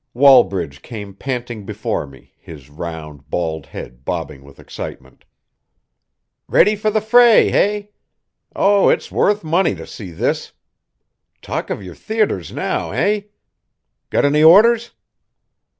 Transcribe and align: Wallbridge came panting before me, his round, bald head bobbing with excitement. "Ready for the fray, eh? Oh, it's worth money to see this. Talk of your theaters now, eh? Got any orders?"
Wallbridge 0.15 0.81
came 0.81 1.13
panting 1.13 1.63
before 1.63 2.07
me, 2.07 2.33
his 2.39 2.71
round, 2.71 3.29
bald 3.29 3.67
head 3.67 4.03
bobbing 4.03 4.43
with 4.43 4.59
excitement. 4.59 5.25
"Ready 6.47 6.75
for 6.75 6.89
the 6.89 7.01
fray, 7.01 7.51
eh? 7.51 7.83
Oh, 8.55 8.89
it's 8.89 9.11
worth 9.11 9.43
money 9.43 9.75
to 9.75 9.85
see 9.85 10.09
this. 10.09 10.53
Talk 11.43 11.69
of 11.69 11.83
your 11.83 11.93
theaters 11.93 12.51
now, 12.51 12.89
eh? 12.89 13.25
Got 14.09 14.25
any 14.25 14.41
orders?" 14.41 14.89